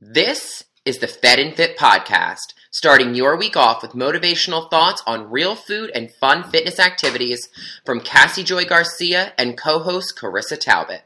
[0.00, 5.28] This is the Fed and Fit podcast, starting your week off with motivational thoughts on
[5.28, 7.48] real food and fun fitness activities
[7.84, 11.02] from Cassie Joy Garcia and co-host Carissa Talbot.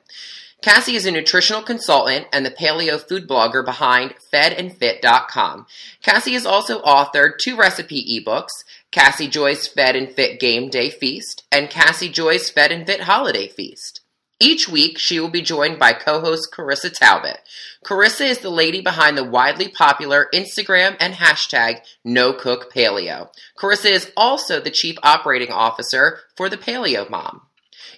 [0.61, 5.67] Cassie is a nutritional consultant and the paleo food blogger behind fedandfit.com.
[6.03, 11.45] Cassie has also authored two recipe ebooks, Cassie Joy's Fed and Fit Game Day Feast
[11.51, 14.02] and Cassie Joy's Fed and Fit Holiday Feast.
[14.43, 17.39] Each week, she will be joined by co-host Carissa Talbot.
[17.85, 23.29] Carissa is the lady behind the widely popular Instagram and hashtag NoCookPaleo.
[23.57, 27.43] Carissa is also the chief operating officer for the Paleo Mom.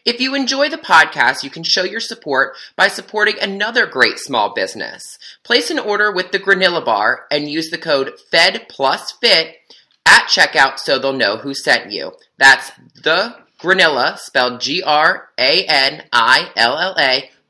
[0.04, 4.52] If you enjoy the podcast, you can show your support by supporting another great small
[4.52, 5.18] business.
[5.44, 9.56] Place an order with the Granilla Bar and use the code FED plus FIT
[10.04, 12.12] at checkout so they'll know who sent you.
[12.36, 12.70] That's
[13.02, 15.30] the Granilla, spelled G-R-A-N-I-L-L-A,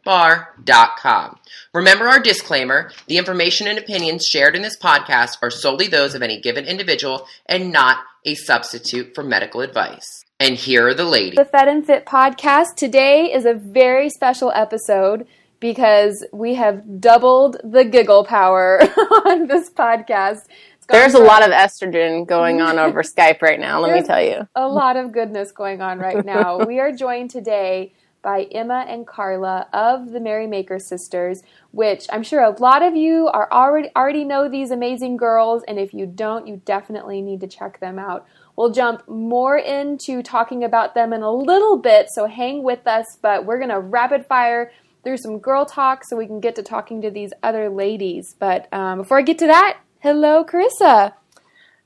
[0.05, 1.39] bar.com.
[1.75, 6.23] Remember our disclaimer, the information and opinions shared in this podcast are solely those of
[6.23, 10.25] any given individual and not a substitute for medical advice.
[10.39, 11.37] And here are the ladies.
[11.37, 12.77] The Fed and Fit podcast.
[12.77, 15.27] Today is a very special episode
[15.59, 18.81] because we have doubled the giggle power
[19.27, 20.43] on this podcast.
[20.89, 24.49] There's a lot of estrogen going on over Skype right now, let me tell you.
[24.55, 26.59] A lot of goodness going on right now.
[26.67, 27.93] we are joined today
[28.25, 33.29] by Emma and Carla of the Merrymaker Sisters, which I'm sure a lot of you
[33.29, 37.47] are already already know these amazing girls, and if you don't, you definitely need to
[37.47, 38.27] check them out.
[38.57, 43.19] We'll jump more into talking about them in a little bit, so hang with us,
[43.21, 44.73] but we're gonna rapid fire
[45.05, 48.35] through some girl talk so we can get to talking to these other ladies.
[48.39, 51.15] But um, before I get to that, hello, Carissa.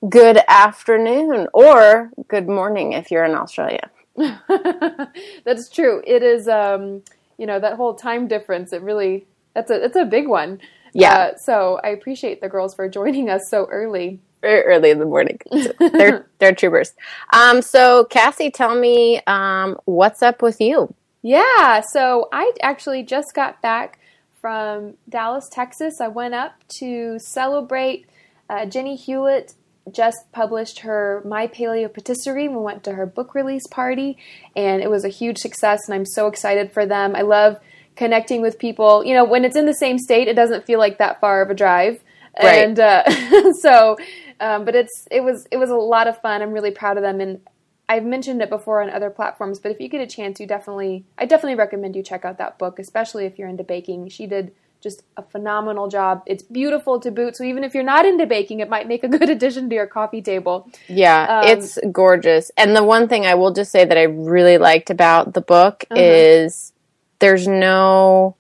[0.09, 3.91] Good afternoon, or good morning if you're in Australia.
[5.45, 6.03] that's true.
[6.05, 7.05] It is, um,
[7.37, 8.73] you know, that whole time difference.
[8.73, 10.61] It really that's a it's a big one.
[10.93, 11.15] Yeah.
[11.15, 14.19] Uh, so I appreciate the girls for joining us so early.
[14.41, 15.39] Very early in the morning.
[15.79, 16.95] they're they're troopers.
[17.33, 20.93] Um, so Cassie, tell me um, what's up with you?
[21.23, 21.83] Yeah.
[21.83, 24.01] So I actually just got back
[24.41, 26.01] from Dallas, Texas.
[26.01, 28.08] I went up to celebrate
[28.49, 29.55] uh, Jenni Hulet
[29.93, 32.49] just published her My Paleo Patisserie.
[32.49, 34.19] We went to her book release party,
[34.57, 37.15] and it was a huge success, and I'm so excited for them.
[37.17, 37.59] I love
[37.97, 39.05] connecting with people.
[39.05, 41.51] You know, when it's in the same state, it doesn't feel like that far of
[41.51, 42.03] a drive.
[42.41, 42.65] Right.
[42.65, 43.97] And uh, so,
[44.41, 46.43] um, but it's it was it was a lot of fun.
[46.43, 47.41] I'm really proud of them, and
[47.89, 49.59] I've mentioned it before on other platforms.
[49.59, 52.59] But if you get a chance, you definitely I definitely recommend you check out that
[52.59, 54.09] book, especially if you're into baking.
[54.11, 56.23] She did just a phenomenal job.
[56.27, 57.37] It's beautiful to boot.
[57.37, 59.87] So even if you're not into baking, it might make a good addition to your
[59.87, 60.71] coffee table.
[60.87, 62.51] Yeah, um, it's gorgeous.
[62.57, 65.85] And the one thing I will just say that I really liked about the book
[65.91, 66.01] uh-huh.
[66.01, 66.73] is
[67.19, 68.37] there's no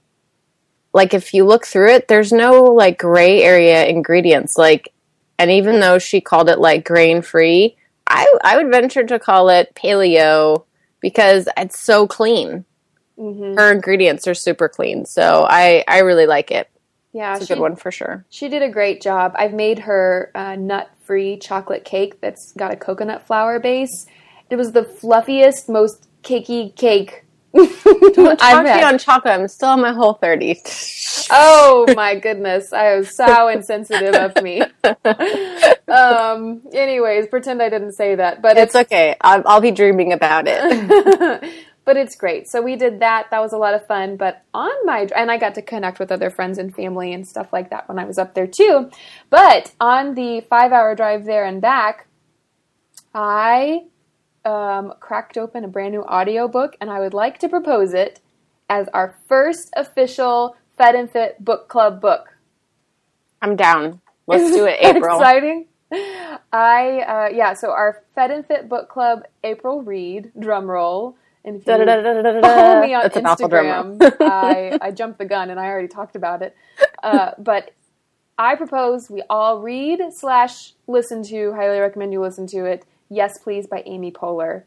[0.94, 4.56] like if you look through it, there's no like gray area ingredients.
[4.56, 4.92] Like
[5.38, 7.76] and even though she called it like grain free,
[8.06, 10.64] I I would venture to call it paleo
[11.00, 12.64] because it's so clean.
[13.18, 13.56] Mm-hmm.
[13.56, 16.70] Her ingredients are super clean, so I I really like it.
[17.12, 18.24] Yeah, it's a she, good one for sure.
[18.28, 19.32] She did a great job.
[19.34, 24.06] I've made her uh, nut-free chocolate cake that's got a coconut flour base.
[24.50, 27.24] It was the fluffiest, most cakey cake.
[27.54, 29.34] Don't talk to on chocolate.
[29.34, 30.60] I'm still on my whole 30.
[31.30, 32.72] oh my goodness.
[32.72, 34.60] I was so insensitive of me.
[35.88, 39.16] um, anyways, pretend I didn't say that, but it's, it's okay.
[39.22, 41.52] I'll, I'll be dreaming about it
[41.88, 42.46] but it's great.
[42.46, 43.30] So we did that.
[43.30, 44.18] That was a lot of fun.
[44.18, 47.50] But on my and I got to connect with other friends and family and stuff
[47.50, 48.90] like that when I was up there too.
[49.30, 52.06] But on the five hour drive there and back,
[53.14, 53.86] I
[54.44, 58.20] um, cracked open a brand new audiobook and I would like to propose it
[58.68, 62.36] as our first official Fed and Fit book club book.
[63.40, 64.02] I'm down.
[64.26, 65.18] Let's do it, April.
[65.18, 65.68] Exciting.
[66.52, 67.54] I uh, yeah.
[67.54, 71.16] So our Fed and Fit book club, April read drum roll
[71.48, 75.88] and if you follow me on Instagram, I, I jumped the gun and I already
[75.88, 76.54] talked about it.
[77.02, 77.72] Uh, but
[78.38, 83.38] I propose we all read slash listen to, highly recommend you listen to it, Yes
[83.42, 84.62] Please by Amy Poehler.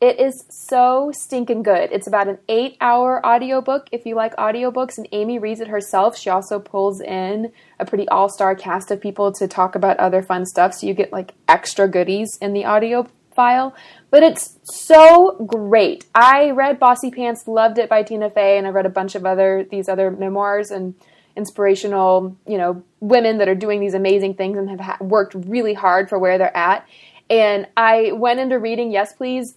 [0.00, 1.90] It is so stinking good.
[1.90, 6.16] It's about an eight hour audiobook if you like audiobooks, and Amy reads it herself.
[6.16, 10.22] She also pulls in a pretty all star cast of people to talk about other
[10.22, 13.08] fun stuff, so you get like extra goodies in the audio
[13.38, 13.72] file,
[14.10, 16.04] but it's so great.
[16.12, 19.24] I read Bossy Pants, loved it by Tina Fey, and I read a bunch of
[19.24, 20.96] other these other memoirs and
[21.36, 25.72] inspirational, you know, women that are doing these amazing things and have ha- worked really
[25.72, 26.84] hard for where they're at.
[27.30, 29.54] And I went into reading Yes Please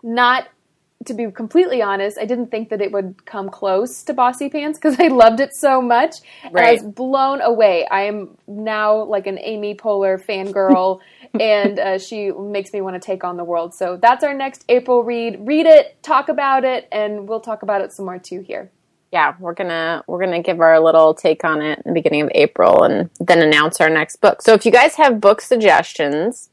[0.00, 0.46] not
[1.06, 4.78] to be completely honest, I didn't think that it would come close to Bossy Pants
[4.78, 6.16] because I loved it so much.
[6.50, 6.68] Right.
[6.68, 7.86] I was blown away.
[7.86, 11.00] I am now like an Amy Poehler fangirl,
[11.40, 13.74] and uh, she makes me want to take on the world.
[13.74, 15.46] So that's our next April read.
[15.46, 18.70] Read it, talk about it, and we'll talk about it some more too here.
[19.12, 22.30] Yeah, we're gonna we're gonna give our little take on it in the beginning of
[22.34, 24.42] April, and then announce our next book.
[24.42, 26.50] So if you guys have book suggestions,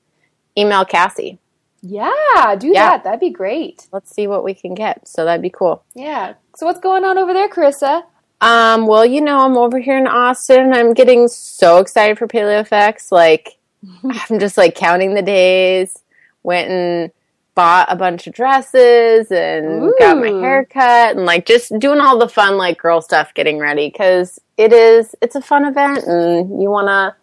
[0.56, 1.40] email Cassie
[1.86, 2.90] yeah, do yeah.
[2.90, 3.04] that.
[3.04, 3.88] That'd be great.
[3.92, 5.08] Let's see what we can get.
[5.08, 5.84] So that'd be cool.
[5.94, 6.34] Yeah.
[6.56, 8.04] So what's going on over there, Carissa?
[8.42, 10.74] Um, well, you know, I'm over here in Austin.
[10.74, 13.12] I'm getting so excited for PaleoFX.
[13.12, 13.58] Like,
[14.04, 16.00] I'm just like counting the days.
[16.44, 17.12] Went and
[17.56, 19.96] bought a bunch of dresses and Ooh.
[19.98, 23.58] got my hair cut and like just doing all the fun like girl stuff getting
[23.60, 27.16] ready because it is it's a fun event and you want to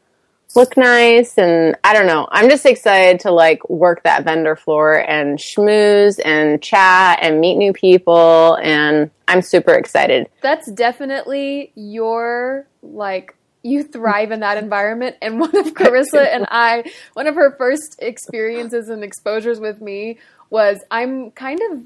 [0.54, 2.28] look nice and I don't know.
[2.30, 7.56] I'm just excited to like work that vendor floor and schmooze and chat and meet
[7.56, 10.28] new people and I'm super excited.
[10.42, 16.90] That's definitely your like you thrive in that environment and one of Carissa and I
[17.14, 20.18] one of her first experiences and exposures with me
[20.50, 21.80] was I'm kind of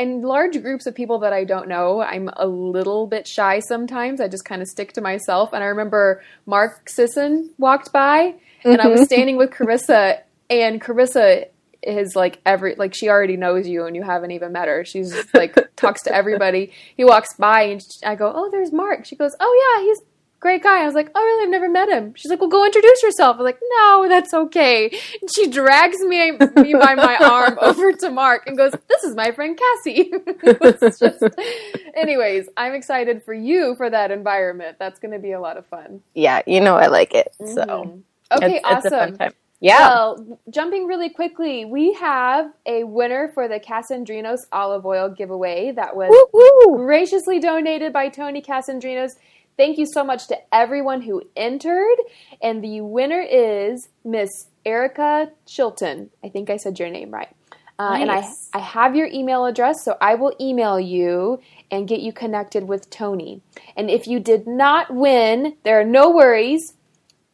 [0.00, 4.20] in large groups of people that I don't know, I'm a little bit shy sometimes.
[4.20, 5.52] I just kind of stick to myself.
[5.52, 8.86] And I remember Mark Sisson walked by, and mm-hmm.
[8.86, 9.04] I was mm-hmm.
[9.04, 11.46] standing with Carissa, and Carissa
[11.82, 14.84] is like every like she already knows you and you haven't even met her.
[14.84, 16.72] She's like talks to everybody.
[16.96, 20.00] He walks by and I go, "Oh, there's Mark." She goes, "Oh yeah, he's
[20.40, 20.82] great guy.
[20.82, 21.44] I was like, oh, really?
[21.44, 22.14] I've never met him.
[22.16, 23.36] She's like, well, go introduce yourself.
[23.38, 24.90] I'm like, no, that's okay.
[25.20, 29.14] And she drags me, me by my arm over to Mark and goes, this is
[29.14, 30.12] my friend Cassie.
[30.98, 31.22] just...
[31.94, 34.78] Anyways, I'm excited for you for that environment.
[34.78, 36.00] That's going to be a lot of fun.
[36.14, 37.34] Yeah, you know I like it.
[37.38, 37.64] So.
[37.64, 37.98] Mm-hmm.
[38.32, 39.16] Okay, it's, awesome.
[39.20, 39.90] It's yeah.
[39.90, 45.94] Well, jumping really quickly, we have a winner for the Kasandrinos olive oil giveaway that
[45.94, 46.78] was Woo-hoo!
[46.78, 49.16] graciously donated by Tony Kasandrinos.
[49.60, 51.96] Thank you so much to everyone who entered.
[52.42, 54.30] And the winner is Miss
[54.64, 56.08] Erica Chilton.
[56.24, 57.28] I think I said your name right.
[57.78, 58.00] Uh, nice.
[58.00, 62.10] And I, I have your email address, so I will email you and get you
[62.10, 63.42] connected with Tony.
[63.76, 66.72] And if you did not win, there are no worries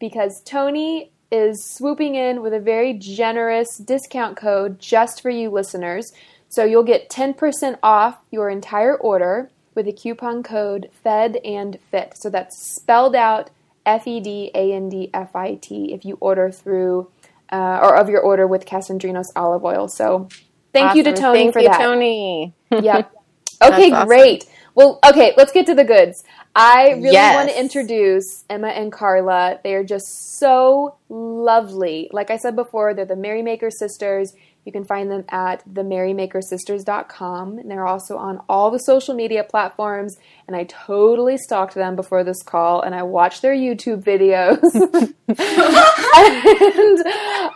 [0.01, 6.11] because Tony is swooping in with a very generous discount code just for you listeners.
[6.49, 12.17] So you'll get 10% off your entire order with a coupon code FED and FIT.
[12.17, 13.51] So that's spelled out
[13.85, 17.09] F E D A N D F I T if you order through
[17.53, 19.87] uh, or of your order with Kasandrinos olive oil.
[19.87, 20.29] So
[20.73, 20.99] thank awesome.
[20.99, 21.79] you to Tony thank for you, that.
[21.79, 22.55] Tony.
[22.71, 23.13] yep.
[23.63, 24.07] Okay, awesome.
[24.07, 24.45] great.
[24.75, 26.23] Well, okay, let's get to the goods.
[26.55, 27.35] I really yes.
[27.35, 29.59] want to introduce Emma and Carla.
[29.65, 32.11] They are just so lovely.
[32.13, 34.35] Like I said before, they're the Merrymaker sisters.
[34.67, 37.59] You can find them at themerrymakersisters.com.
[37.59, 40.19] And they're also on all the social media platforms.
[40.47, 44.63] And I totally stalked them before this call and I watched their YouTube videos.
[45.29, 45.37] and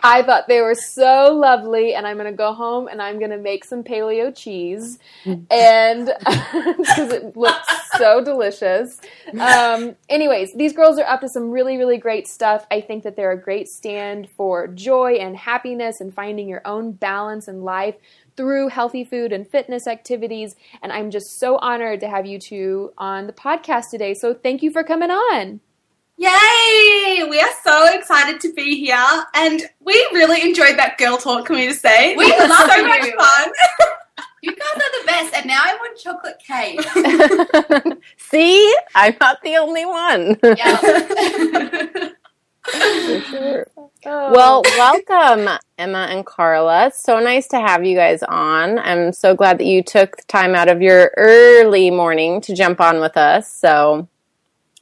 [0.03, 1.93] I thought they were so lovely.
[1.93, 4.99] And I'm going to go home and I'm going to make some paleo cheese.
[5.25, 7.67] and because it looks
[7.97, 8.99] so delicious.
[9.39, 12.65] Um, anyways, these girls are up to some really, really great stuff.
[12.69, 16.91] I think that they're a great stand for joy and happiness and finding your own
[16.91, 17.95] balance in life
[18.41, 20.55] through healthy food and fitness activities.
[20.81, 24.15] And I'm just so honored to have you two on the podcast today.
[24.15, 25.59] So thank you for coming on.
[26.17, 27.23] Yay!
[27.29, 31.45] We are so excited to be here, and we really enjoyed that girl talk.
[31.45, 33.51] Can we just say we had so much fun.
[34.43, 38.01] You guys are the best, and now I want chocolate cake.
[38.17, 40.35] See, I'm not the only one.
[40.43, 42.09] Yeah.
[42.69, 43.67] sure.
[44.05, 44.31] Oh.
[44.33, 46.87] Well, welcome, Emma and Carla.
[46.87, 48.79] It's so nice to have you guys on.
[48.79, 52.99] I'm so glad that you took time out of your early morning to jump on
[52.99, 53.51] with us.
[53.51, 54.07] So,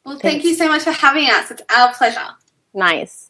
[0.05, 0.45] well, thank thanks.
[0.45, 1.51] you so much for having us.
[1.51, 2.27] It's our pleasure.
[2.74, 3.29] Nice.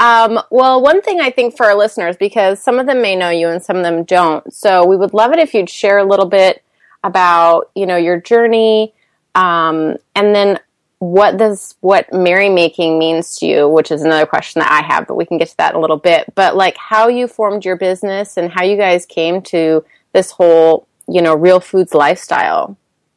[0.00, 3.30] Um, well, one thing I think for our listeners, because some of them may know
[3.30, 6.04] you and some of them don't, so we would love it if you'd share a
[6.04, 6.62] little bit
[7.04, 8.94] about you know your journey,
[9.34, 10.58] um, and then
[11.02, 15.16] what does what merrymaking means to you, which is another question that I have, but
[15.16, 16.32] we can get to that in a little bit.
[16.36, 20.86] But like how you formed your business and how you guys came to this whole,
[21.08, 22.76] you know, real foods lifestyle.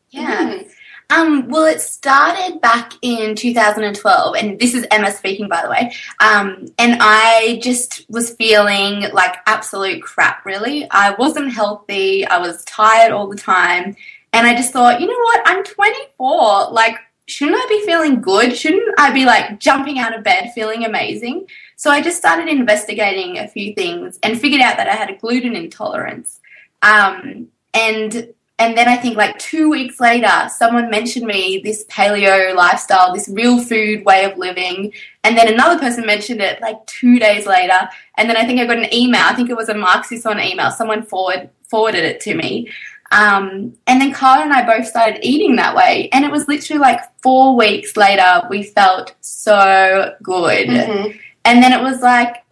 [0.10, 0.64] Yeah.
[1.12, 5.94] Um, well, it started back in 2012, and this is Emma speaking, by the way.
[6.20, 10.90] Um, and I just was feeling like absolute crap, really.
[10.90, 13.96] I wasn't healthy, I was tired all the time.
[14.34, 15.42] And I just thought, you know what?
[15.46, 16.72] I'm 24.
[16.72, 18.56] Like, shouldn't I be feeling good?
[18.56, 21.48] Shouldn't I be like jumping out of bed feeling amazing?
[21.76, 25.18] So I just started investigating a few things and figured out that I had a
[25.18, 26.40] gluten intolerance.
[26.82, 32.56] Um, and and then I think like two weeks later, someone mentioned me this paleo
[32.56, 34.94] lifestyle, this real food way of living.
[35.26, 37.90] And then another person mentioned it like two days later.
[38.16, 39.24] And then I think I got an email.
[39.24, 40.72] I think it was a Mark Sisson email.
[40.72, 42.72] Someone forward, forwarded it to me.
[43.12, 46.10] Um, and then Carla and I both started eating that way.
[46.12, 50.68] And it was literally like four weeks later, we felt so good.
[50.68, 51.18] Mm-hmm.
[51.46, 52.44] And then it was like,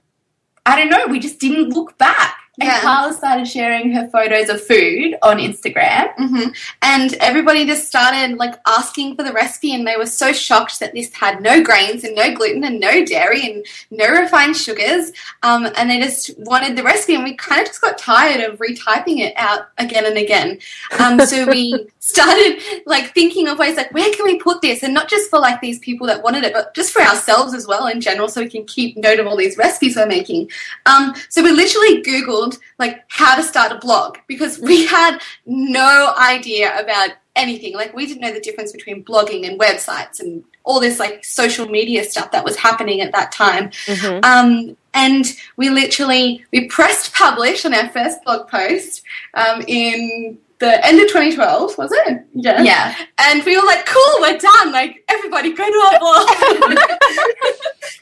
[0.66, 2.38] I don't know, we just didn't look back.
[2.60, 2.82] And yeah.
[2.82, 6.16] Carla started sharing her photos of food on Instagram.
[6.18, 6.52] Mm-hmm.
[6.84, 10.94] And everybody just started like asking for the recipe, and they were so shocked that
[10.94, 15.12] this had no grains and no gluten and no dairy and no refined sugars.
[15.42, 18.60] Um, and they just wanted the recipe, and we kind of just got tired of
[18.60, 20.60] retyping it out again and again.
[21.00, 24.94] Um, so we started like thinking of ways like where can we put this, and
[24.94, 27.88] not just for like these people that wanted it, but just for ourselves as well
[27.88, 30.52] in general, so we can keep note of all these recipes we're making.
[30.86, 32.43] Um, so we literally Googled
[32.80, 37.74] Like how to start a blog because we had no idea about anything.
[37.74, 41.68] Like we didn't know the difference between blogging and websites and all this like social
[41.68, 43.70] media stuff that was happening at that time.
[43.86, 44.20] Mm-hmm.
[44.24, 45.26] Um, and
[45.58, 51.08] we literally we pressed publish on our first blog post um, in the end of
[51.08, 55.66] 2012 was it yeah yeah and we were like cool we're done like everybody go
[55.66, 56.28] to our blog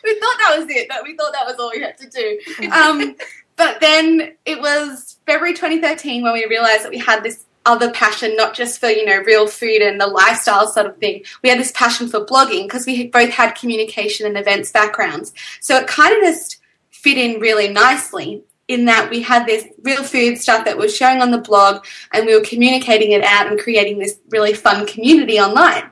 [0.04, 2.40] we thought that was it but we thought that was all we had to do
[2.72, 3.16] um,
[3.62, 8.36] but then it was February 2013 when we realized that we had this other passion,
[8.36, 11.24] not just for, you know, real food and the lifestyle sort of thing.
[11.44, 15.32] We had this passion for blogging because we both had communication and events backgrounds.
[15.60, 16.58] So it kind of just
[16.89, 20.98] fit in really nicely in that we had this real food stuff that we was
[20.98, 24.88] showing on the blog and we were communicating it out and creating this really fun
[24.88, 25.88] community online.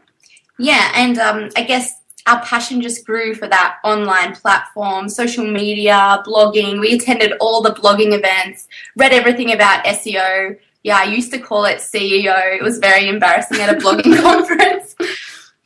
[0.57, 1.98] Yeah, and um, I guess
[2.29, 6.79] our passion just grew for that online platform, social media, blogging.
[6.79, 10.57] We attended all the blogging events, read everything about SEO.
[10.83, 12.55] Yeah, I used to call it CEO.
[12.55, 14.95] It was very embarrassing at a blogging conference.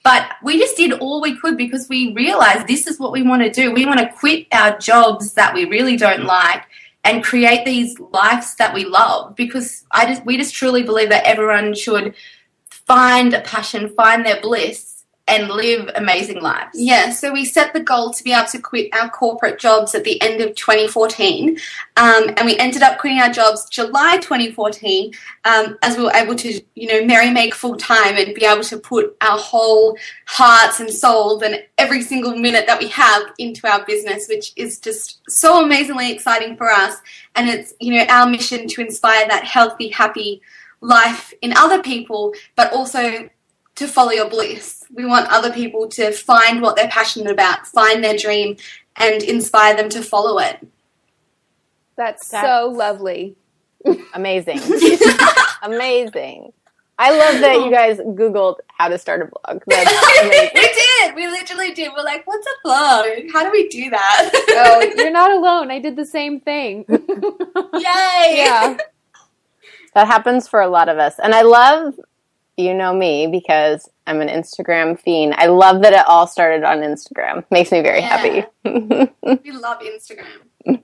[0.03, 3.41] But we just did all we could because we realized this is what we want
[3.43, 3.74] to do.
[3.74, 6.63] We want to quit our jobs that we really don't like
[7.03, 11.25] and create these lives that we love because I just we just truly believe that
[11.25, 12.15] everyone should
[12.70, 14.92] find a passion, find their bliss
[15.27, 16.72] and live amazing lives.
[16.74, 20.03] Yeah, so we set the goal to be able to quit our corporate jobs at
[20.03, 21.58] the end of 2014,
[21.96, 25.13] um, and we ended up quitting our jobs July 2014
[25.46, 28.63] um, as we were able to, you know, marry make full time and be able
[28.63, 33.65] to put our whole hearts and souls and every single minute that we have into
[33.65, 36.98] our business, which is just so amazingly exciting for us.
[37.36, 40.42] And it's, you know, our mission to inspire that healthy, happy
[40.82, 43.30] life in other people, but also
[43.75, 44.83] to follow your bliss.
[44.93, 48.57] We want other people to find what they're passionate about, find their dream,
[48.95, 50.65] and inspire them to follow it.
[51.95, 53.35] That's, That's so lovely.
[54.13, 54.59] Amazing.
[55.63, 56.53] amazing.
[56.97, 59.63] I love that you guys Googled how to start a blog.
[59.67, 61.15] we did.
[61.15, 61.91] We literally did.
[61.95, 63.05] We're like, what's a blog?
[63.33, 64.29] How do we do that?
[64.33, 65.71] oh, you're not alone.
[65.71, 66.85] I did the same thing.
[66.88, 67.73] Yay!
[67.73, 68.77] Yeah.
[69.95, 71.19] That happens for a lot of us.
[71.19, 72.00] And I love
[72.57, 75.33] you know me because I'm an Instagram fiend.
[75.36, 77.43] I love that it all started on Instagram.
[77.51, 78.17] Makes me very yeah.
[78.17, 78.45] happy.
[79.43, 80.83] we love Instagram.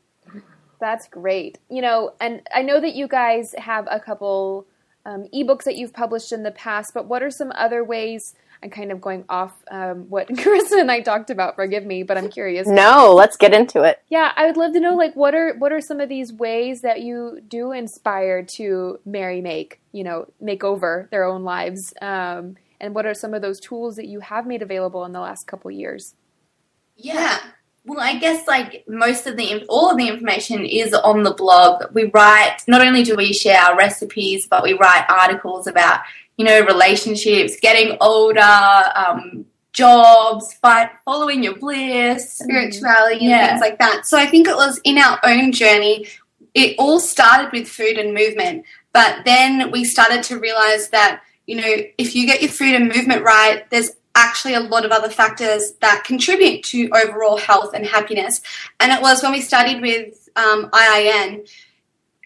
[0.80, 1.58] That's great.
[1.70, 4.66] You know, and I know that you guys have a couple
[5.06, 8.70] um, ebooks that you've published in the past, but what are some other ways I'm
[8.70, 11.56] kind of going off um, what Carissa and I talked about.
[11.56, 12.68] Forgive me, but I'm curious.
[12.68, 14.02] No, let's get into it.
[14.10, 16.82] Yeah, I would love to know like what are what are some of these ways
[16.82, 22.58] that you do inspire to marry make you know make over their own lives, um,
[22.80, 25.48] and what are some of those tools that you have made available in the last
[25.48, 26.16] couple years?
[26.98, 27.40] Yeah.
[27.86, 31.86] Well, I guess like most of the all of the information is on the blog.
[31.94, 36.02] We write not only do we share our recipes, but we write articles about
[36.40, 38.40] you know, relationships, getting older,
[38.96, 43.48] um, jobs, fight, following your bliss, spirituality, and yeah.
[43.50, 44.06] things like that.
[44.06, 46.08] So I think it was in our own journey.
[46.54, 51.58] It all started with food and movement, but then we started to realize that you
[51.58, 55.10] know if you get your food and movement right, there's actually a lot of other
[55.10, 58.40] factors that contribute to overall health and happiness.
[58.80, 61.50] And it was when we studied with um, IIN.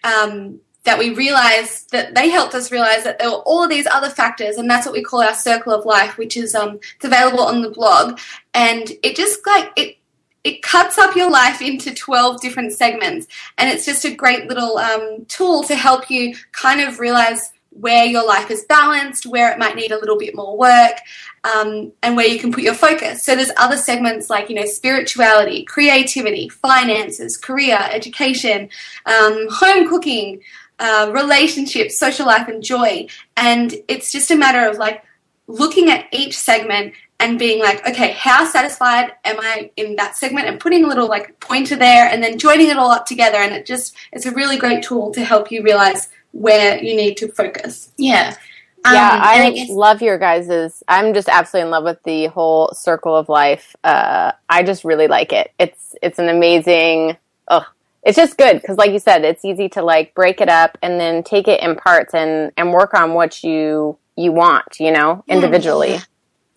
[0.03, 3.87] Um, that we realized that they helped us realize that there were all of these
[3.87, 7.05] other factors and that's what we call our circle of life which is um it's
[7.05, 8.19] available on the blog.
[8.53, 9.97] And it just like it
[10.43, 13.27] it cuts up your life into 12 different segments.
[13.57, 18.05] And it's just a great little um, tool to help you kind of realize where
[18.05, 20.99] your life is balanced where it might need a little bit more work
[21.43, 23.23] um, and where you can put your focus.
[23.23, 28.69] So there's other segments like you know spirituality creativity finances career education
[29.05, 30.41] um, home cooking
[30.83, 33.07] uh, relationships, social life, and joy.
[33.37, 35.03] And it's just a matter of like
[35.47, 40.47] looking at each segment and being like, okay, how satisfied am I in that segment
[40.47, 43.37] and putting a little like pointer there and then joining it all up together.
[43.37, 47.15] And it just, it's a really great tool to help you realize where you need
[47.17, 47.91] to focus.
[47.97, 48.35] Yeah.
[48.83, 50.83] Um, yeah, I, I guess- love your guys's.
[50.89, 53.73] I'm just absolutely in love with the whole circle of life.
[53.85, 55.53] Uh, I just really like it.
[55.57, 57.15] It's it's an amazing.
[57.47, 57.65] Oh,
[58.03, 60.99] it's just good because, like you said, it's easy to like break it up and
[60.99, 64.79] then take it in parts and and work on what you you want.
[64.79, 65.99] You know, individually.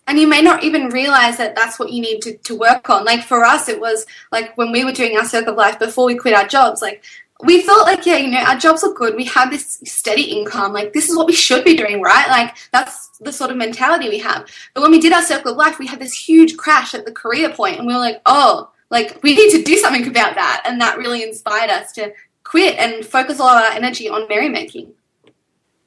[0.07, 3.03] And you may not even realize that that's what you need to, to work on.
[3.03, 6.05] Like for us it was like when we were doing our circle of life before
[6.05, 7.03] we quit our jobs like
[7.43, 9.15] we felt like yeah you know our jobs are good.
[9.15, 10.73] We have this steady income.
[10.73, 12.27] Like this is what we should be doing right?
[12.29, 14.47] Like that's the sort of mentality we have.
[14.73, 17.11] But when we did our circle of life we had this huge crash at the
[17.11, 20.63] career point and we were like oh like we need to do something about that
[20.65, 22.13] and that really inspired us to
[22.43, 24.91] quit and focus all our energy on merrymaking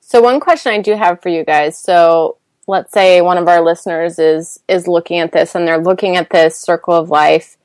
[0.01, 3.61] so one question i do have for you guys so let's say one of our
[3.61, 7.57] listeners is is looking at this and they're looking at this circle of life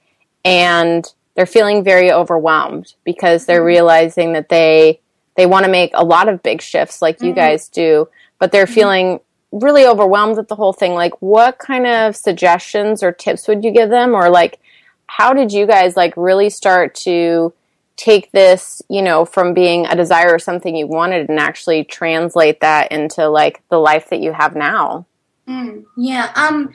[0.44, 3.68] and they're feeling very overwhelmed because they're mm-hmm.
[3.68, 5.00] realizing that they
[5.36, 7.36] they want to make a lot of big shifts like you mm-hmm.
[7.36, 8.08] guys do
[8.40, 8.74] but they're mm-hmm.
[8.74, 9.20] feeling
[9.52, 13.72] really overwhelmed with the whole thing like what kind of suggestions or tips would you
[13.72, 14.60] give them or like
[15.08, 17.54] how did you guys like really start to
[17.98, 22.60] take this, you know, from being a desire or something you wanted and actually translate
[22.62, 25.06] that into like the life that you have now?
[25.48, 26.32] Mm, yeah.
[26.36, 26.74] Um,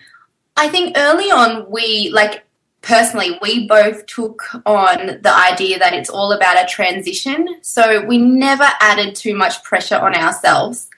[0.56, 2.44] I think early on we like
[2.82, 7.46] personally we both took on the idea that it's all about a transition.
[7.62, 10.89] So we never added too much pressure on ourselves.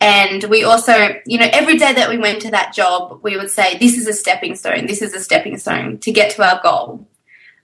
[0.00, 0.92] And we also,
[1.26, 4.06] you know, every day that we went to that job, we would say, this is
[4.06, 7.08] a stepping stone, this is a stepping stone to get to our goal.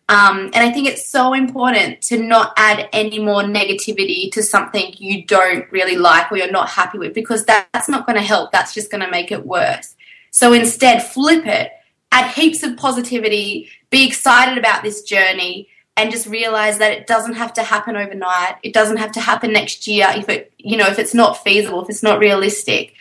[0.09, 4.95] Um, and I think it's so important to not add any more negativity to something
[4.99, 8.53] you don't really like or you're not happy with because that's not going to help.
[8.53, 9.95] That's just going to make it worse.
[10.31, 11.71] So instead, flip it,
[12.13, 17.35] add heaps of positivity, be excited about this journey, and just realize that it doesn't
[17.35, 18.57] have to happen overnight.
[18.63, 21.83] It doesn't have to happen next year if it, you know, if it's not feasible,
[21.83, 22.95] if it's not realistic.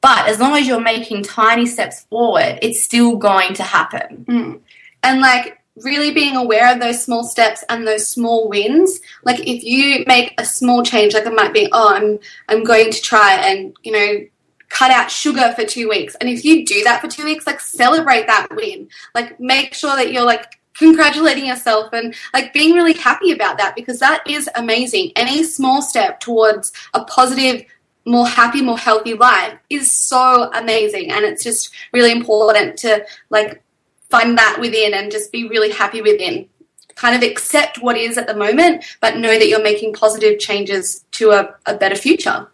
[0.00, 4.24] But as long as you're making tiny steps forward, it's still going to happen.
[4.28, 4.60] Mm.
[5.02, 9.00] And like really being aware of those small steps and those small wins.
[9.24, 12.90] Like if you make a small change, like it might be, oh, I'm I'm going
[12.90, 14.26] to try and you know
[14.68, 17.60] cut out sugar for two weeks, and if you do that for two weeks, like
[17.60, 18.88] celebrate that win.
[19.14, 23.76] Like make sure that you're like congratulating yourself and like being really happy about that
[23.76, 25.12] because that is amazing.
[25.14, 27.64] Any small step towards a positive
[28.06, 31.12] more happy, more healthy life is so amazing.
[31.12, 33.62] And it's just really important to like
[34.08, 36.48] find that within and just be really happy within.
[36.94, 41.04] Kind of accept what is at the moment, but know that you're making positive changes
[41.12, 42.48] to a, a better future.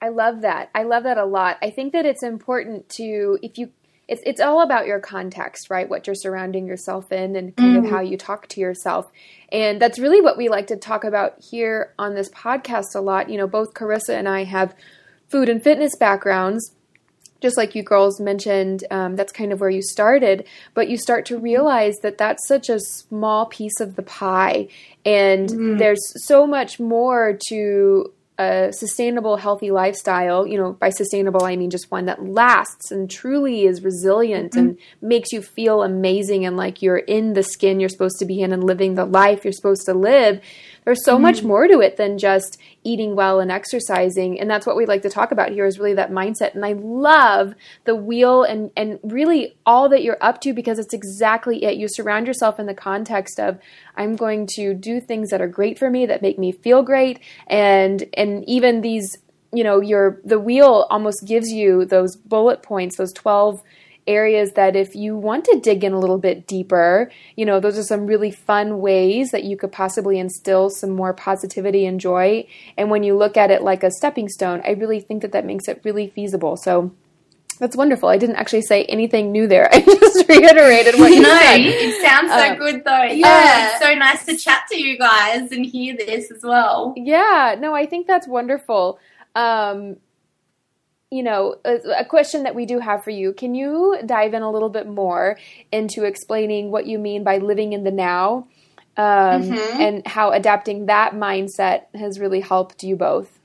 [0.00, 0.68] I love that.
[0.74, 1.58] I love that a lot.
[1.62, 3.70] I think that it's important to, if you,
[4.08, 5.88] it's, it's all about your context, right?
[5.88, 7.84] What you're surrounding yourself in and kind mm.
[7.84, 9.10] of how you talk to yourself.
[9.50, 13.30] And that's really what we like to talk about here on this podcast a lot.
[13.30, 14.74] You know, both Carissa and I have
[15.28, 16.72] food and fitness backgrounds
[17.42, 21.26] just like you girls mentioned, um, that's kind of where you started, but you start
[21.26, 24.68] to realize that that's such a small piece of the pie,
[25.04, 25.78] and mm.
[25.78, 30.46] there's so much more to a sustainable, healthy lifestyle.
[30.46, 34.60] You know, by sustainable, I mean just one that lasts and truly is resilient mm-hmm.
[34.60, 38.40] and makes you feel amazing and like you're in the skin you're supposed to be
[38.40, 40.40] in and living the life you're supposed to live.
[40.84, 41.22] There's so mm-hmm.
[41.22, 44.40] much more to it than just eating well and exercising.
[44.40, 46.54] And that's what we like to talk about here is really that mindset.
[46.54, 50.94] And I love the wheel and, and really all that you're up to because it's
[50.94, 51.76] exactly it.
[51.76, 53.58] You surround yourself in the context of
[53.96, 57.20] I'm going to do things that are great for me, that make me feel great.
[57.46, 59.16] And and even these,
[59.52, 63.62] you know, your the wheel almost gives you those bullet points, those 12
[64.06, 67.78] areas that if you want to dig in a little bit deeper, you know, those
[67.78, 72.46] are some really fun ways that you could possibly instill some more positivity and joy.
[72.76, 75.44] And when you look at it like a stepping stone, I really think that that
[75.44, 76.56] makes it really feasible.
[76.56, 76.92] So
[77.58, 78.08] that's wonderful.
[78.08, 79.68] I didn't actually say anything new there.
[79.72, 81.60] I just reiterated what you no, said.
[81.60, 83.02] it sounds so uh, good though.
[83.04, 86.92] Yeah, uh, it's so nice to chat to you guys and hear this as well.
[86.96, 88.98] Yeah, no, I think that's wonderful.
[89.36, 89.96] Um,
[91.12, 93.34] you know, a, a, question that we do have for you.
[93.34, 95.36] Can you dive in a little bit more
[95.70, 98.48] into explaining what you mean by living in the now
[98.96, 99.80] um, mm-hmm.
[99.80, 103.38] and how adapting that mindset has really helped you both?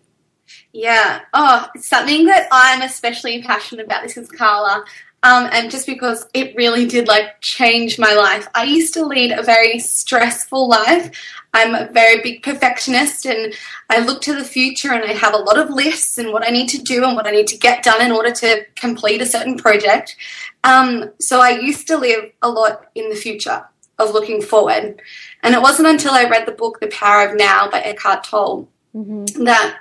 [0.71, 1.19] Yeah.
[1.33, 4.03] Oh, something that I'm especially passionate about.
[4.03, 4.85] This is Carla.
[5.27, 8.47] Um, and just because it really did like change my life.
[8.55, 11.11] I used to lead a very stressful life.
[11.53, 13.53] I'm a very big perfectionist and
[13.89, 16.49] I look to the future and I have a lot of lists and what I
[16.49, 19.25] need to do and what I need to get done in order to complete a
[19.25, 20.15] certain project.
[20.63, 23.65] Um, so I used to live a lot in the future
[23.99, 25.01] of looking forward.
[25.43, 28.69] And it wasn't until I read the book The Power of Now by Eckhart Tolle
[28.95, 29.43] mm-hmm.
[29.43, 29.77] that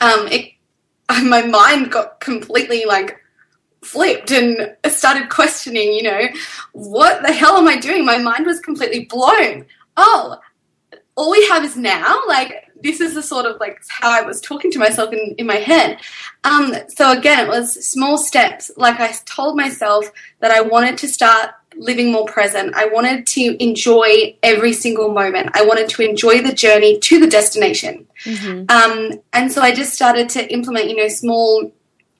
[0.00, 0.52] um, it,
[1.24, 3.18] my mind got completely like
[3.84, 6.22] flipped and started questioning, you know,
[6.72, 8.04] what the hell am I doing?
[8.04, 9.66] My mind was completely blown.
[9.96, 10.38] Oh,
[11.16, 12.20] all we have is now.
[12.26, 15.46] Like, this is the sort of like how I was talking to myself in, in
[15.46, 16.00] my head.
[16.44, 18.70] Um, so again, it was small steps.
[18.76, 22.74] Like I told myself that I wanted to start living more present.
[22.74, 25.50] I wanted to enjoy every single moment.
[25.54, 28.06] I wanted to enjoy the journey to the destination.
[28.24, 28.70] Mm-hmm.
[28.70, 31.72] Um, and so I just started to implement, you know, small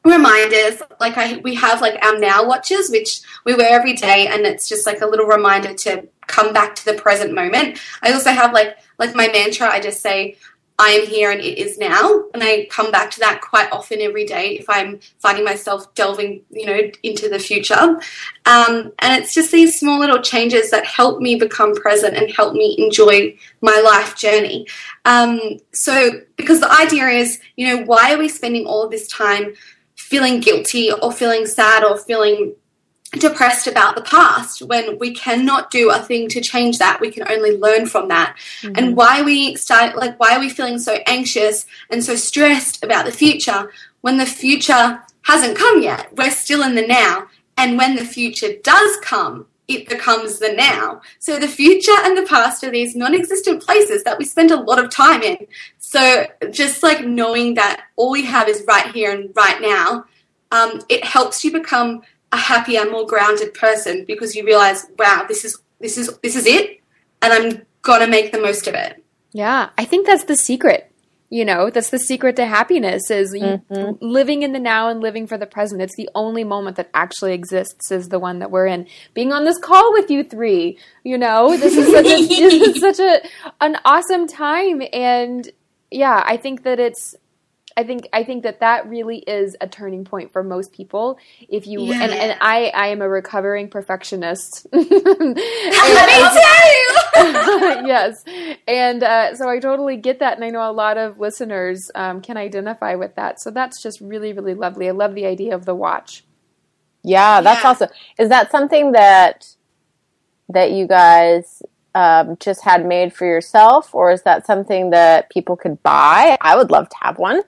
[0.04, 4.46] reminders like i we have like our now watches which we wear every day and
[4.46, 8.30] it's just like a little reminder to come back to the present moment i also
[8.30, 10.36] have like like my mantra i just say
[10.76, 12.24] I am here and it is now.
[12.34, 16.42] And I come back to that quite often every day if I'm finding myself delving,
[16.50, 17.78] you know, into the future.
[18.46, 22.54] Um, and it's just these small little changes that help me become present and help
[22.54, 24.66] me enjoy my life journey.
[25.04, 29.54] Um, so, because the idea is, you know, why are we spending all this time
[30.04, 32.54] feeling guilty or feeling sad or feeling
[33.18, 37.26] depressed about the past when we cannot do a thing to change that we can
[37.30, 38.36] only learn from that.
[38.60, 38.74] Mm-hmm.
[38.76, 43.06] and why we start like why are we feeling so anxious and so stressed about
[43.06, 46.14] the future when the future hasn't come yet?
[46.16, 47.28] We're still in the now.
[47.56, 52.26] And when the future does come it becomes the now so the future and the
[52.26, 55.38] past are these non-existent places that we spend a lot of time in
[55.78, 60.04] so just like knowing that all we have is right here and right now
[60.54, 62.02] um, it helps you become
[62.34, 66.46] a happier, more grounded person because you realize, wow, this is this is this is
[66.46, 66.80] it,
[67.22, 69.02] and I'm gonna make the most of it.
[69.32, 70.90] Yeah, I think that's the secret.
[71.34, 73.96] You know, that's the secret to happiness is mm-hmm.
[74.00, 75.82] living in the now and living for the present.
[75.82, 78.86] It's the only moment that actually exists is the one that we're in.
[79.14, 82.80] Being on this call with you three, you know, this is such a this is
[82.80, 83.20] such a
[83.60, 85.50] an awesome time and
[85.90, 87.16] yeah, I think that it's
[87.76, 91.18] I think I think that that really is a turning point for most people.
[91.48, 92.02] If you yeah.
[92.02, 94.66] and, and I I am a recovering perfectionist.
[94.72, 95.36] and,
[97.86, 98.24] yes,
[98.68, 102.20] and uh, so I totally get that, and I know a lot of listeners um,
[102.20, 103.40] can identify with that.
[103.40, 104.88] So that's just really really lovely.
[104.88, 106.24] I love the idea of the watch.
[107.02, 107.70] Yeah, that's yeah.
[107.70, 107.90] awesome.
[108.18, 109.46] Is that something that
[110.48, 111.62] that you guys
[111.94, 116.36] um, just had made for yourself, or is that something that people could buy?
[116.40, 117.42] I would love to have one.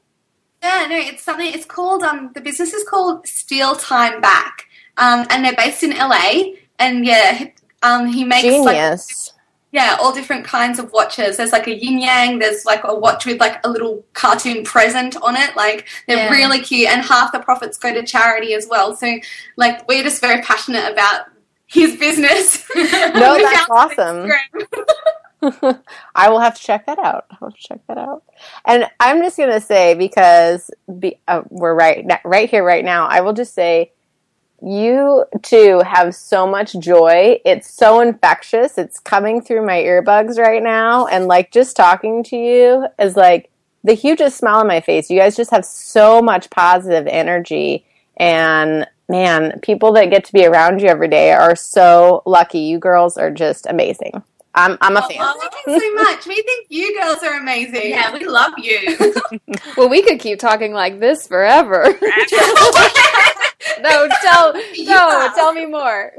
[0.63, 1.47] Yeah, no, it's something.
[1.47, 4.67] It's called um, the business is called Steal Time Back,
[4.97, 6.53] um, and they're based in LA.
[6.79, 7.49] And yeah,
[7.83, 9.29] um, he makes genius.
[9.29, 9.37] Like,
[9.73, 11.37] yeah, all different kinds of watches.
[11.37, 12.39] There's like a yin yang.
[12.39, 15.55] There's like a watch with like a little cartoon present on it.
[15.55, 16.31] Like they're yeah.
[16.31, 18.97] really cute, and half the profits go to charity as well.
[18.97, 19.19] So
[19.57, 21.27] like we're just very passionate about
[21.67, 22.65] his business.
[22.77, 24.31] No, that's awesome.
[26.15, 27.27] I will have to check that out.
[27.31, 28.23] I will check that out.
[28.65, 33.07] And I'm just going to say because be, uh, we're right right here right now.
[33.07, 33.93] I will just say
[34.63, 37.41] you two have so much joy.
[37.45, 38.79] It's so infectious.
[38.79, 43.51] It's coming through my earbuds right now and like just talking to you is like
[43.85, 45.11] the hugest smile on my face.
[45.11, 47.85] You guys just have so much positive energy
[48.17, 52.61] and man, people that get to be around you every day are so lucky.
[52.61, 54.23] You girls are just amazing.
[54.57, 55.19] I'm I'm a oh, fan.
[55.21, 56.27] Oh, thank you so much.
[56.27, 57.91] We think you girls are amazing.
[57.91, 58.97] Yeah, we love you.
[59.77, 61.85] well, we could keep talking like this forever.
[63.81, 66.13] no, tell no, tell me more.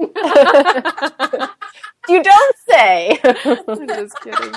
[2.08, 3.20] you don't say.
[3.24, 4.54] I'm just kidding.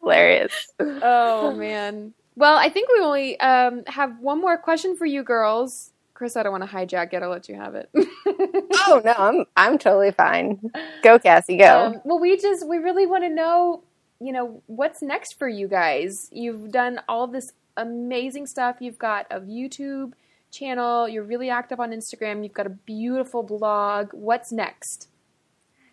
[0.00, 0.54] Hilarious.
[0.78, 2.14] Oh man.
[2.36, 5.90] Well, I think we only um, have one more question for you girls.
[6.16, 7.22] Chris, I don't want to hijack it.
[7.22, 7.90] I'll let you have it.
[7.94, 10.72] oh no, I'm I'm totally fine.
[11.02, 11.86] Go, Cassie, go.
[11.86, 13.82] Um, well, we just we really want to know,
[14.18, 16.30] you know, what's next for you guys.
[16.32, 18.76] You've done all this amazing stuff.
[18.80, 20.14] You've got a YouTube
[20.50, 21.06] channel.
[21.06, 22.42] You're really active on Instagram.
[22.42, 24.08] You've got a beautiful blog.
[24.12, 25.08] What's next?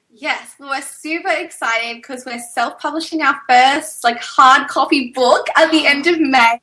[0.09, 5.85] Yes, we're super excited because we're self-publishing our first like hard copy book at the
[5.85, 6.61] end of May.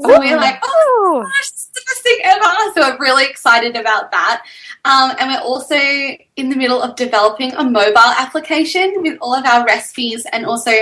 [0.00, 0.18] So Ooh.
[0.18, 2.72] we're like, oh gosh, this is the best thing ever.
[2.74, 4.44] So we're really excited about that.
[4.84, 9.44] Um, and we're also in the middle of developing a mobile application with all of
[9.44, 10.72] our recipes and also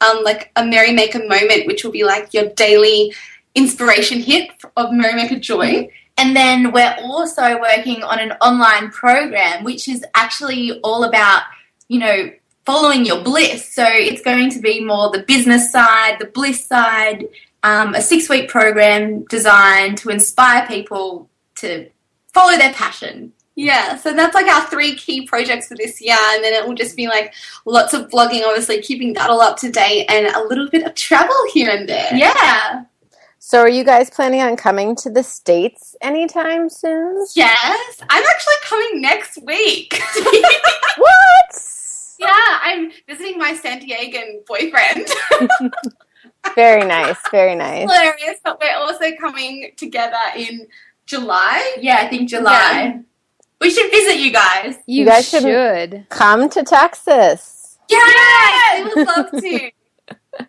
[0.00, 3.14] um, like a Merry Maker moment, which will be like your daily
[3.54, 5.90] inspiration hit of Merry Maker Joy.
[6.18, 11.42] And then we're also working on an online program, which is actually all about,
[11.88, 12.30] you know,
[12.64, 13.72] following your bliss.
[13.72, 17.26] So it's going to be more the business side, the bliss side,
[17.66, 21.90] um, a six week program designed to inspire people to
[22.32, 23.32] follow their passion.
[23.56, 26.74] Yeah, so that's like our three key projects for this year, and then it will
[26.74, 27.32] just be like
[27.64, 30.94] lots of blogging, obviously keeping that all up to date, and a little bit of
[30.94, 32.14] travel here and there.
[32.14, 32.84] Yeah.
[33.38, 37.24] So, are you guys planning on coming to the States anytime soon?
[37.34, 40.00] Yes, I'm actually coming next week.
[40.98, 41.62] what?
[42.18, 45.08] Yeah, I'm visiting my San Diegan boyfriend.
[46.54, 47.90] very nice, very nice.
[47.90, 50.66] Hilarious, but we're also coming together in
[51.06, 51.76] July.
[51.80, 52.52] Yeah, I think July.
[52.72, 52.98] Yeah.
[53.60, 54.76] We should visit you guys.
[54.86, 55.42] You, you guys should.
[55.42, 57.78] should come to Texas.
[57.88, 58.94] Yes, yes!
[58.94, 59.70] we would love to.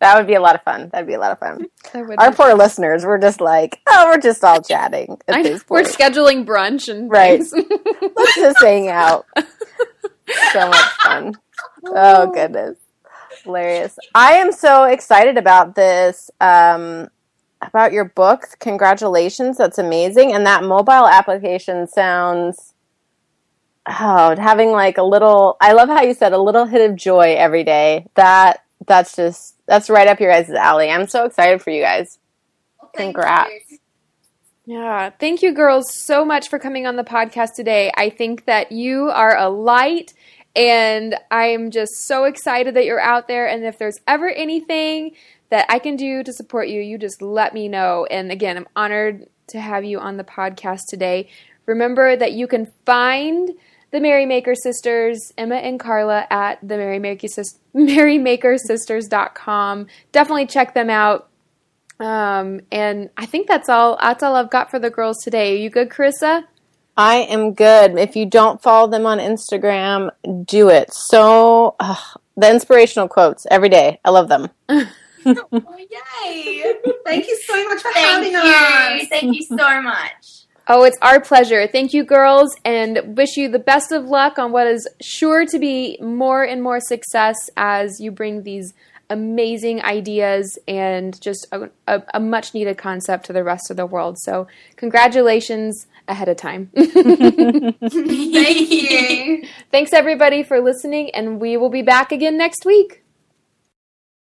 [0.00, 0.90] that would be a lot of fun.
[0.92, 1.66] That'd be a lot of fun.
[1.94, 2.58] Our poor fun.
[2.58, 5.18] listeners, we're just like, oh, we're just all chatting.
[5.26, 5.86] At this point.
[5.86, 7.40] We're scheduling brunch and right.
[8.16, 9.26] Let's just hang out.
[10.52, 11.34] so much fun.
[11.86, 12.78] Oh goodness,
[13.44, 13.98] hilarious!
[14.14, 16.30] I am so excited about this.
[16.40, 17.08] Um,
[17.62, 18.42] about your book.
[18.60, 19.56] Congratulations.
[19.56, 20.32] That's amazing.
[20.32, 22.74] And that mobile application sounds
[23.86, 27.34] oh, having like a little I love how you said a little hit of joy
[27.36, 28.06] every day.
[28.14, 30.90] That that's just that's right up your guys' alley.
[30.90, 32.18] I'm so excited for you guys.
[32.80, 33.50] Well, Congrats.
[33.70, 33.78] You.
[34.66, 37.92] Yeah, thank you girls so much for coming on the podcast today.
[37.98, 40.14] I think that you are a light
[40.56, 45.12] and I'm just so excited that you're out there and if there's ever anything
[45.50, 48.06] that I can do to support you, you just let me know.
[48.10, 51.28] And again, I'm honored to have you on the podcast today.
[51.66, 53.50] Remember that you can find
[53.90, 57.28] the Merrymaker Sisters, Emma and Carla, at the Merrymaker
[57.74, 59.86] Merrymakersisters.com.
[60.10, 61.28] Definitely check them out.
[62.00, 63.96] Um, and I think that's all.
[64.00, 65.54] That's all I've got for the girls today.
[65.54, 66.44] Are you good, Carissa?
[66.96, 67.98] I am good.
[67.98, 70.10] If you don't follow them on Instagram,
[70.44, 70.92] do it.
[70.92, 71.76] So
[72.36, 74.00] the inspirational quotes every day.
[74.04, 74.48] I love them.
[74.68, 74.86] oh,
[75.24, 76.74] yay!
[77.04, 78.38] Thank you so much for Thank having you.
[78.38, 79.08] us.
[79.08, 80.44] Thank you so much.
[80.66, 81.66] Oh, it's our pleasure.
[81.66, 85.58] Thank you, girls, and wish you the best of luck on what is sure to
[85.58, 88.72] be more and more success as you bring these
[89.10, 93.84] amazing ideas and just a, a, a much needed concept to the rest of the
[93.84, 94.16] world.
[94.18, 96.70] So, congratulations ahead of time.
[96.76, 97.80] Thank
[98.70, 99.44] you.
[99.70, 103.03] Thanks, everybody, for listening, and we will be back again next week.